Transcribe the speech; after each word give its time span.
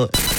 Hill. 0.00 0.29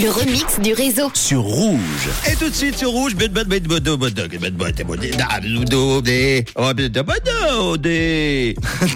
Le 0.00 0.10
remix 0.10 0.60
du 0.60 0.74
réseau. 0.74 1.10
Sur 1.12 1.40
Rouge. 1.40 2.08
Et 2.30 2.36
tout 2.36 2.48
de 2.48 2.54
suite 2.54 2.78
sur 2.78 2.90
Rouge. 2.90 3.16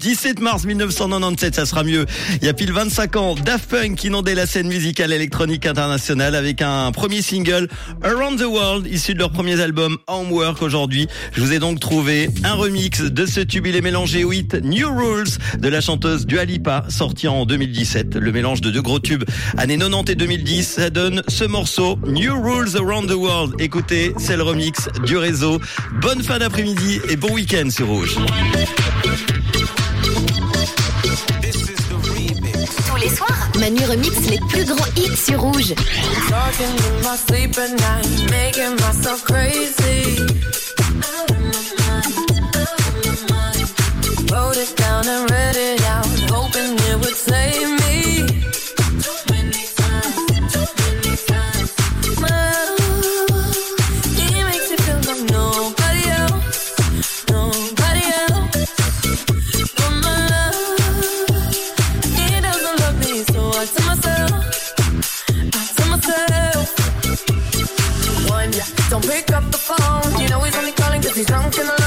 17 0.01 0.41
mars 0.41 0.65
1997, 0.65 1.57
ça 1.57 1.67
sera 1.67 1.83
mieux. 1.83 2.07
Il 2.41 2.47
y 2.47 2.49
a 2.49 2.53
pile 2.53 2.71
25 2.73 3.17
ans, 3.17 3.35
Daft 3.35 3.69
Punk 3.69 4.05
inondait 4.05 4.37
la 4.37 4.47
scène 4.47 4.69
musicale 4.69 5.13
électronique 5.13 5.67
internationale 5.67 6.37
avec 6.37 6.63
un 6.63 6.93
premier 6.93 7.21
single, 7.21 7.69
Around 8.05 8.39
the 8.39 8.47
World, 8.47 8.87
issu 8.87 9.15
de 9.15 9.19
leur 9.19 9.33
premier 9.33 9.61
album 9.61 9.99
Homework 10.07 10.63
aujourd'hui. 10.63 11.09
Je 11.33 11.41
vous 11.41 11.53
ai 11.53 11.59
donc 11.59 11.81
trouvé 11.81 12.31
un 12.45 12.55
remix 12.55 13.03
de 13.03 13.27
ce 13.27 13.41
tube. 13.41 13.67
Il 13.67 13.75
est 13.75 13.81
mélangé 13.81 14.23
8 14.23 14.61
New 14.63 14.89
Rules 14.89 15.31
de 15.59 15.69
la 15.69 15.81
chanteuse 15.81 16.27
Dua 16.27 16.45
Lipa, 16.45 16.85
sorti 16.89 17.27
en 17.27 17.45
2017. 17.45 18.15
Le 18.15 18.31
mélange 18.31 18.61
de 18.61 18.71
deux 18.71 18.83
gros 18.83 19.01
tubes, 19.01 19.25
années 19.57 19.79
90 19.79 20.13
et 20.13 20.15
2010, 20.15 20.79
donne 20.93 21.23
ce 21.29 21.45
morceau 21.45 21.99
New 22.07 22.41
Rules 22.41 22.77
Around 22.77 23.09
the 23.09 23.15
World. 23.15 23.55
Écoutez, 23.59 24.15
c'est 24.19 24.37
le 24.37 24.43
remix 24.43 24.89
du 25.05 25.17
réseau. 25.17 25.59
Bonne 26.03 26.23
fin 26.23 26.39
d'après-midi 26.39 27.01
et 27.09 27.17
bon 27.17 27.33
week-end 27.33 27.69
sur 27.71 27.87
Rouge. 27.87 28.17
Tous 32.89 32.97
les 33.01 33.09
soirs, 33.09 33.49
Manu 33.59 33.85
remix 33.87 34.11
les 34.29 34.39
plus 34.51 34.65
grands 34.67 34.87
hits 34.97 35.17
sur 35.17 35.41
Rouge. 35.41 35.75
Talking 36.29 36.67
in 36.67 37.03
my 37.03 37.17
sleep 37.17 37.57
at 37.59 37.71
night, 37.71 38.31
making 38.31 38.77
myself 38.77 39.25
crazy. 39.25 40.21
Wrote 44.31 44.57
it 44.57 44.77
down 44.77 45.07
and 45.09 45.31
read 45.31 45.57
it 45.57 45.83
out, 45.87 46.07
hoping 46.31 46.75
it 46.75 46.97
would 46.97 47.17
save 47.17 47.71
me. 47.71 47.82
she's 71.23 71.29
drunk 71.29 71.57
in 71.57 71.67
the 71.67 71.82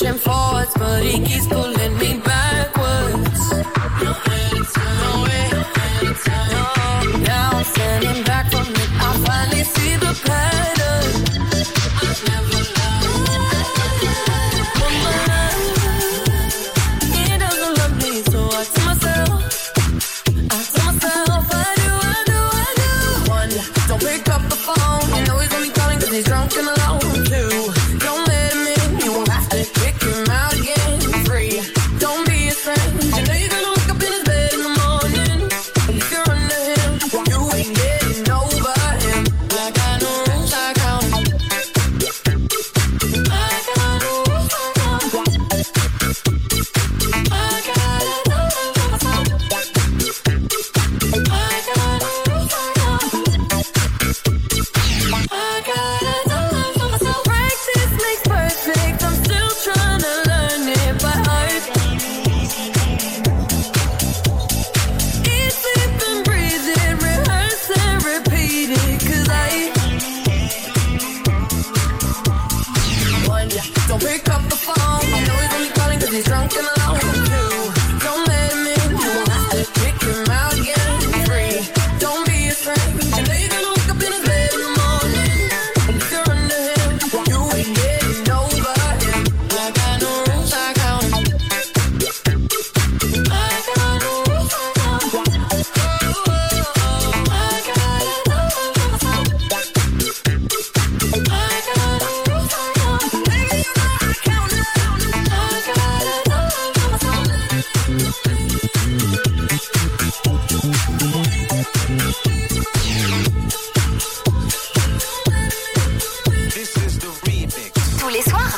pushing 0.00 0.18
forwards, 0.18 0.72
but 0.78 1.02
he 1.02 1.22
keeps 1.24 1.46
pulling 1.46 1.98
me 1.98 2.18
backwards. 2.24 3.50
No 3.52 4.12
way, 4.24 4.46
no 4.52 5.16
way, 5.26 5.50
no. 6.52 6.62
Now 7.20 7.50
I'm 7.52 7.64
standing 7.64 8.24
back 8.24 8.50
from 8.50 8.66
it. 8.66 8.90
I 8.98 9.10
finally 9.26 9.64
see 9.64 9.96
the 9.96 10.12
pattern. 10.24 11.06
But 14.78 14.92
my 15.04 15.16
love, 15.28 15.60
he 17.14 17.24
doesn't 17.38 17.74
love 17.78 17.94
me, 18.02 18.12
so 18.32 18.40
I 18.48 18.64
tell 18.74 18.86
myself. 18.86 19.30
I 20.50 20.62
tell 20.74 20.92
myself 20.92 21.46
I 21.52 21.68
do, 21.80 21.90
I 22.08 22.20
do, 22.30 22.38
I 22.56 22.70
do. 22.80 22.90
One, 23.30 23.52
don't 23.88 24.00
pick 24.00 24.28
up 24.30 24.42
the 24.48 24.56
phone. 24.56 25.04
You 25.16 25.22
know 25.26 25.38
he's 25.38 25.52
he's 26.10 26.24
drunk 26.24 26.52
and 26.56 26.68
alone. 26.68 26.79